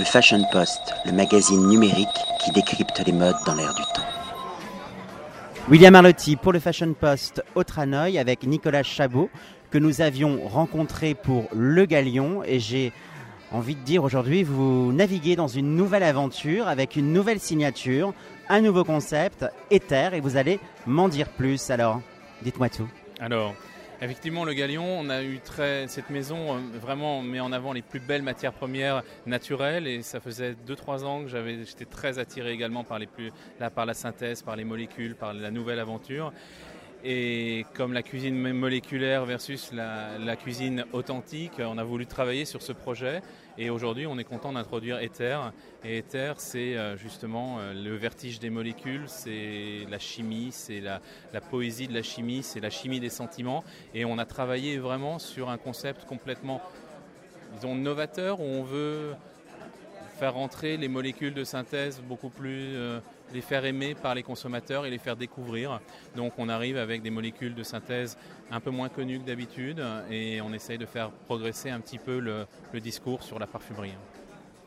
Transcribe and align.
Le 0.00 0.06
Fashion 0.06 0.42
Post, 0.50 0.94
le 1.04 1.12
magazine 1.12 1.68
numérique 1.68 2.08
qui 2.42 2.50
décrypte 2.52 3.02
les 3.04 3.12
modes 3.12 3.36
dans 3.44 3.54
l'air 3.54 3.74
du 3.74 3.82
temps. 3.82 4.06
William 5.68 5.94
Arlotti 5.94 6.36
pour 6.36 6.54
le 6.54 6.58
Fashion 6.58 6.94
Post 6.94 7.44
au 7.54 7.64
Tranoï 7.64 8.18
avec 8.18 8.44
Nicolas 8.44 8.82
Chabot 8.82 9.28
que 9.70 9.76
nous 9.76 10.00
avions 10.00 10.40
rencontré 10.48 11.14
pour 11.14 11.50
Le 11.54 11.84
Galion 11.84 12.42
et 12.46 12.60
j'ai 12.60 12.94
envie 13.52 13.74
de 13.74 13.82
dire 13.82 14.02
aujourd'hui 14.02 14.42
vous 14.42 14.90
naviguez 14.90 15.36
dans 15.36 15.48
une 15.48 15.76
nouvelle 15.76 16.04
aventure 16.04 16.66
avec 16.66 16.96
une 16.96 17.12
nouvelle 17.12 17.38
signature, 17.38 18.14
un 18.48 18.62
nouveau 18.62 18.84
concept, 18.84 19.44
Ether 19.70 20.08
et 20.14 20.20
vous 20.20 20.38
allez 20.38 20.60
m'en 20.86 21.08
dire 21.08 21.28
plus 21.28 21.68
alors 21.68 22.00
dites-moi 22.40 22.70
tout. 22.70 22.88
Alors 23.20 23.54
Effectivement, 24.02 24.46
le 24.46 24.54
Galion, 24.54 24.98
on 24.98 25.10
a 25.10 25.22
eu 25.22 25.40
très, 25.40 25.86
cette 25.86 26.08
maison 26.08 26.54
euh, 26.54 26.60
vraiment 26.80 27.20
met 27.20 27.38
en 27.38 27.52
avant 27.52 27.74
les 27.74 27.82
plus 27.82 28.00
belles 28.00 28.22
matières 28.22 28.54
premières 28.54 29.02
naturelles 29.26 29.86
et 29.86 30.00
ça 30.00 30.20
faisait 30.20 30.56
2-3 30.66 31.04
ans 31.04 31.22
que 31.22 31.28
j'avais, 31.28 31.66
j'étais 31.66 31.84
très 31.84 32.18
attiré 32.18 32.50
également 32.50 32.82
par, 32.82 32.98
les 32.98 33.06
plus, 33.06 33.30
là, 33.58 33.68
par 33.68 33.84
la 33.84 33.92
synthèse, 33.92 34.40
par 34.40 34.56
les 34.56 34.64
molécules, 34.64 35.14
par 35.14 35.34
la 35.34 35.50
nouvelle 35.50 35.78
aventure. 35.78 36.32
Et 37.02 37.64
comme 37.74 37.94
la 37.94 38.02
cuisine 38.02 38.36
moléculaire 38.52 39.24
versus 39.24 39.72
la, 39.72 40.36
cuisine 40.36 40.84
authentique, 40.92 41.52
on 41.58 41.78
a 41.78 41.84
voulu 41.84 42.06
travailler 42.06 42.44
sur 42.44 42.60
ce 42.60 42.72
projet. 42.72 43.22
Et 43.56 43.70
aujourd'hui, 43.70 44.06
on 44.06 44.18
est 44.18 44.24
content 44.24 44.52
d'introduire 44.52 45.00
Ether. 45.00 45.38
Et 45.82 45.98
Ether, 45.98 46.34
c'est 46.36 46.76
euh, 46.76 46.96
justement 46.96 47.58
euh, 47.58 47.72
le 47.72 47.96
vertige 47.96 48.38
des 48.38 48.50
molécules, 48.50 49.04
c'est 49.06 49.86
la 49.90 49.98
chimie, 49.98 50.48
c'est 50.50 50.80
la, 50.80 51.00
la, 51.32 51.40
poésie 51.40 51.88
de 51.88 51.94
la 51.94 52.02
chimie, 52.02 52.42
c'est 52.42 52.60
la 52.60 52.70
chimie 52.70 53.00
des 53.00 53.08
sentiments. 53.08 53.64
Et 53.94 54.04
on 54.04 54.18
a 54.18 54.26
travaillé 54.26 54.78
vraiment 54.78 55.18
sur 55.18 55.48
un 55.48 55.58
concept 55.58 56.04
complètement, 56.06 56.60
disons, 57.54 57.74
novateur 57.74 58.40
où 58.40 58.44
on 58.44 58.62
veut 58.62 59.14
faire 60.20 60.34
rentrer 60.34 60.76
les 60.76 60.88
molécules 60.88 61.32
de 61.32 61.44
synthèse 61.44 62.02
beaucoup 62.06 62.28
plus, 62.28 62.76
euh, 62.76 63.00
les 63.32 63.40
faire 63.40 63.64
aimer 63.64 63.94
par 63.94 64.14
les 64.14 64.22
consommateurs 64.22 64.84
et 64.84 64.90
les 64.90 64.98
faire 64.98 65.16
découvrir. 65.16 65.80
Donc 66.14 66.34
on 66.36 66.50
arrive 66.50 66.76
avec 66.76 67.00
des 67.00 67.08
molécules 67.08 67.54
de 67.54 67.62
synthèse 67.62 68.18
un 68.50 68.60
peu 68.60 68.70
moins 68.70 68.90
connues 68.90 69.18
que 69.18 69.24
d'habitude 69.24 69.82
et 70.10 70.42
on 70.42 70.52
essaye 70.52 70.76
de 70.76 70.84
faire 70.84 71.10
progresser 71.10 71.70
un 71.70 71.80
petit 71.80 71.98
peu 71.98 72.18
le, 72.18 72.44
le 72.70 72.80
discours 72.80 73.22
sur 73.22 73.38
la 73.38 73.46
parfumerie. 73.46 73.94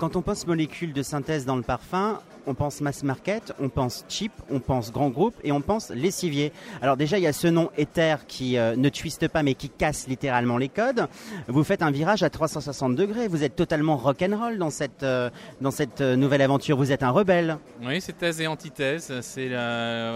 Quand 0.00 0.16
on 0.16 0.22
pense 0.22 0.46
molécules 0.46 0.94
de 0.94 1.02
synthèse 1.02 1.44
dans 1.44 1.56
le 1.56 1.62
parfum, 1.62 2.20
on 2.46 2.54
pense 2.54 2.80
mass 2.80 3.02
market, 3.02 3.52
on 3.60 3.68
pense 3.68 4.04
cheap, 4.08 4.32
on 4.50 4.60
pense 4.60 4.92
grand 4.92 5.10
groupe 5.10 5.34
et 5.44 5.52
on 5.52 5.60
pense 5.60 5.90
lessivier. 5.90 6.52
Alors 6.80 6.96
déjà, 6.96 7.18
il 7.18 7.22
y 7.22 7.26
a 7.26 7.32
ce 7.32 7.46
nom 7.48 7.70
Ether 7.76 8.16
qui 8.26 8.56
euh, 8.56 8.76
ne 8.76 8.88
twiste 8.88 9.28
pas 9.28 9.42
mais 9.42 9.54
qui 9.54 9.68
casse 9.68 10.08
littéralement 10.08 10.58
les 10.58 10.68
codes. 10.68 11.06
Vous 11.48 11.64
faites 11.64 11.82
un 11.82 11.90
virage 11.90 12.22
à 12.22 12.30
360 12.30 12.96
degrés. 12.96 13.28
Vous 13.28 13.44
êtes 13.44 13.56
totalement 13.56 13.96
rock'n'roll 13.96 14.58
dans 14.58 14.70
cette, 14.70 15.02
euh, 15.02 15.30
dans 15.60 15.70
cette 15.70 16.00
euh, 16.00 16.16
nouvelle 16.16 16.42
aventure. 16.42 16.76
Vous 16.76 16.92
êtes 16.92 17.02
un 17.02 17.10
rebelle. 17.10 17.58
Oui, 17.82 18.00
c'est 18.00 18.16
thèse 18.16 18.40
et 18.40 18.46
antithèse. 18.46 19.12
C'est 19.20 19.50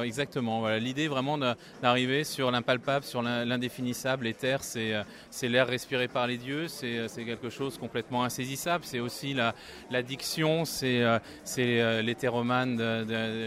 exactement 0.04 0.68
l'idée 0.76 1.08
vraiment 1.08 1.38
d'arriver 1.82 2.24
sur 2.24 2.50
l'impalpable, 2.50 3.04
sur 3.04 3.22
l'indéfinissable. 3.22 4.26
Ether, 4.26 4.56
c'est 4.60 5.48
l'air 5.48 5.66
respiré 5.66 6.08
par 6.08 6.26
les 6.26 6.38
dieux. 6.38 6.68
C'est 6.68 7.24
quelque 7.24 7.50
chose 7.50 7.78
complètement 7.78 8.24
insaisissable. 8.24 8.84
C'est 8.84 9.00
aussi 9.00 9.34
la 9.34 9.54
l'addiction, 9.90 10.64
c'est 10.64 11.02
euh, 11.02 11.18
euh, 11.58 12.02
l'hétéromane 12.02 12.78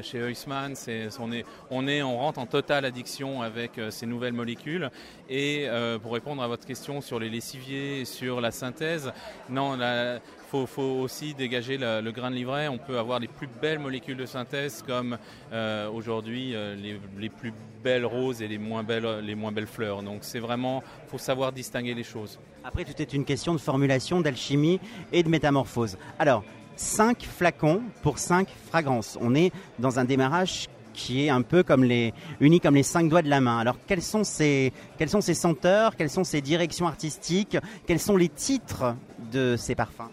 chez 0.04 0.20
Huysman. 0.20 0.74
On, 1.20 1.32
est, 1.32 1.46
on, 1.72 1.88
est, 1.88 2.02
on 2.02 2.18
rentre 2.18 2.40
en 2.40 2.46
totale 2.46 2.86
addiction 2.86 3.42
avec 3.42 3.78
euh, 3.78 3.92
ces 3.92 4.06
nouvelles 4.06 4.34
molécules. 4.34 4.90
Et 5.30 5.68
pour 6.02 6.14
répondre 6.14 6.42
à 6.42 6.48
votre 6.48 6.66
question 6.66 7.02
sur 7.02 7.20
les 7.20 7.30
lessiviers, 7.30 8.06
sur 8.06 8.40
la 8.40 8.52
synthèse, 8.52 9.12
non, 9.50 9.76
il 9.76 10.22
faut, 10.48 10.66
faut, 10.66 10.82
aussi 10.82 11.34
dégager 11.34 11.78
le, 11.78 12.12
grain 12.12 12.32
de 12.32 12.36
livret. 12.36 12.68
On 12.68 12.78
peut 12.78 12.98
avoir 12.98 13.20
les 13.20 13.28
plus 13.28 13.48
belles 13.48 13.80
molécules 13.80 14.18
de 14.18 14.26
synthèse 14.26 14.84
comme 14.86 15.18
aujourd'hui 15.94 16.52
les, 16.52 17.00
les, 17.18 17.30
plus 17.30 17.54
belles 17.84 18.06
roses 18.06 18.42
et 18.42 18.48
les 18.48 18.58
moins 18.58 18.84
belles, 18.84 19.20
les 19.24 19.36
moins 19.36 19.52
belles 19.52 19.68
fleurs. 19.68 20.04
Donc 20.04 20.20
c'est 20.22 20.40
vraiment, 20.40 20.84
faut 21.08 21.18
savoir 21.18 21.52
distinguer 21.52 21.94
les 21.94 22.04
choses. 22.04 22.40
Après, 22.64 22.84
tout 22.84 23.02
est 23.02 23.14
une 23.14 23.24
question 23.24 23.54
de 23.54 23.60
formulation, 23.60 24.20
d'alchimie 24.20 24.80
et 25.14 25.24
de 25.24 25.30
métamorphose. 25.30 25.98
Alors, 26.20 26.44
5 26.76 27.24
flacons 27.24 27.82
pour 28.04 28.20
5 28.20 28.48
fragrances. 28.68 29.18
On 29.22 29.36
est 29.36 29.52
dans 29.80 30.00
un 30.00 30.06
démarrage 30.06 30.68
qui 30.94 31.26
est 31.26 31.30
un 31.30 31.44
peu 31.44 31.64
comme 31.64 31.84
les 31.84 32.14
uni 32.40 32.60
comme 32.60 32.76
les 32.76 32.84
cinq 32.84 33.08
doigts 33.08 33.22
de 33.22 33.30
la 33.30 33.40
main. 33.40 33.60
Alors 33.60 33.78
quels 33.86 34.02
sont 34.02 34.24
ces 34.24 34.74
quels 34.98 35.10
sont 35.10 35.22
ces 35.22 35.36
senteurs, 35.36 35.96
quelles 35.96 36.10
sont 36.10 36.24
ces 36.24 36.42
directions 36.42 36.88
artistiques, 36.88 37.56
quels 37.86 38.00
sont 38.00 38.18
les 38.18 38.30
titres 38.30 38.96
de 39.32 39.56
ces 39.58 39.76
parfums? 39.76 40.10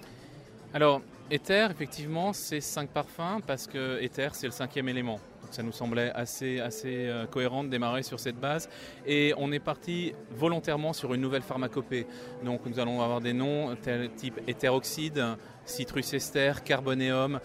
Alors 0.75 1.03
Ether, 1.31 1.69
effectivement, 1.71 2.33
c'est 2.33 2.61
cinq 2.61 2.89
parfums 2.89 3.41
parce 3.47 3.69
que 3.69 4.03
Ether, 4.03 4.31
c'est 4.33 4.49
le 4.49 4.53
cinquième 4.53 4.89
élément. 4.89 5.21
ça 5.53 5.62
nous 5.62 5.71
semblait 5.71 6.11
assez, 6.17 6.59
assez 6.59 7.07
euh, 7.07 7.27
cohérent 7.27 7.62
de 7.62 7.69
démarrer 7.69 8.03
sur 8.03 8.19
cette 8.19 8.41
base. 8.41 8.69
Et 9.07 9.33
on 9.39 9.53
est 9.53 9.61
parti 9.61 10.15
volontairement 10.33 10.93
sur 10.93 11.15
une 11.15 11.21
nouvelle 11.21 11.43
pharmacopée. 11.43 12.09
Donc 12.45 12.67
nous 12.67 12.81
allons 12.81 13.01
avoir 13.01 13.21
des 13.21 13.33
noms 13.33 13.77
type 14.17 14.41
éthéroxyde, 14.49 15.25
citrus 15.65 16.13
ester, 16.13 16.55
carbonéum. 16.65 17.39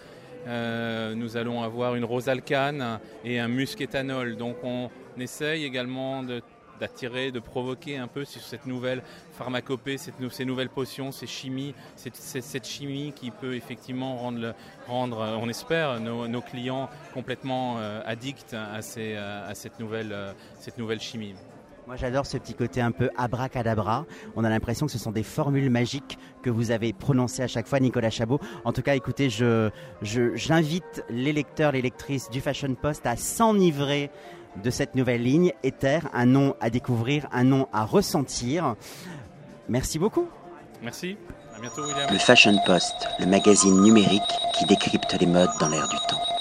Euh, 0.48 1.14
nous 1.14 1.36
allons 1.36 1.62
avoir 1.62 1.94
une 1.94 2.04
rose 2.04 2.28
alcane 2.28 2.98
et 3.24 3.38
un 3.38 3.46
muskéthanol. 3.46 4.36
Donc 4.36 4.56
on 4.64 4.90
essaye 5.20 5.64
également 5.64 6.24
de 6.24 6.42
d'attirer, 6.80 7.30
de 7.30 7.40
provoquer 7.40 7.96
un 7.96 8.08
peu 8.08 8.24
sur 8.24 8.42
cette 8.42 8.66
nouvelle 8.66 9.02
pharmacopée, 9.32 9.96
ces 9.98 10.44
nouvelles 10.44 10.68
potions, 10.68 11.12
ces 11.12 11.26
chimies, 11.26 11.74
cette, 11.96 12.16
cette, 12.16 12.66
chimie 12.66 13.12
qui 13.14 13.30
peut 13.30 13.54
effectivement 13.54 14.16
rendre, 14.16 14.54
rendre 14.86 15.38
on 15.40 15.48
espère, 15.48 16.00
nos, 16.00 16.40
clients 16.40 16.88
complètement 17.14 17.76
euh, 17.78 18.00
addicts 18.06 18.54
à, 18.54 18.82
ces, 18.82 19.16
à 19.16 19.54
cette, 19.54 19.78
nouvelle, 19.78 20.12
euh, 20.12 20.32
cette 20.58 20.78
nouvelle 20.78 21.00
chimie. 21.00 21.34
Moi 21.90 21.96
j'adore 21.96 22.24
ce 22.24 22.38
petit 22.38 22.54
côté 22.54 22.80
un 22.80 22.92
peu 22.92 23.10
abracadabra. 23.16 24.06
On 24.36 24.44
a 24.44 24.48
l'impression 24.48 24.86
que 24.86 24.92
ce 24.92 24.98
sont 24.98 25.10
des 25.10 25.24
formules 25.24 25.70
magiques 25.70 26.18
que 26.40 26.48
vous 26.48 26.70
avez 26.70 26.92
prononcées 26.92 27.42
à 27.42 27.48
chaque 27.48 27.66
fois, 27.66 27.80
Nicolas 27.80 28.10
Chabot. 28.10 28.38
En 28.64 28.72
tout 28.72 28.82
cas, 28.82 28.94
écoutez, 28.94 29.28
je, 29.28 29.70
j'invite 30.02 31.04
les 31.10 31.32
lecteurs, 31.32 31.72
les 31.72 31.82
lectrices 31.82 32.30
du 32.30 32.40
Fashion 32.40 32.76
Post 32.76 33.06
à 33.06 33.16
s'enivrer 33.16 34.10
de 34.62 34.70
cette 34.70 34.94
nouvelle 34.94 35.22
ligne, 35.22 35.52
Ether, 35.62 36.00
un 36.12 36.26
nom 36.26 36.54
à 36.60 36.70
découvrir, 36.70 37.26
un 37.32 37.44
nom 37.44 37.68
à 37.72 37.84
ressentir. 37.84 38.74
Merci 39.68 39.98
beaucoup. 39.98 40.28
Merci. 40.82 41.16
À 41.56 41.60
bientôt, 41.60 41.82
William. 41.82 42.10
Le 42.10 42.18
Fashion 42.18 42.56
Post, 42.66 42.94
le 43.18 43.26
magazine 43.26 43.80
numérique 43.82 44.22
qui 44.58 44.64
décrypte 44.66 45.16
les 45.20 45.26
modes 45.26 45.50
dans 45.60 45.68
l'air 45.68 45.88
du 45.88 45.96
temps. 46.08 46.39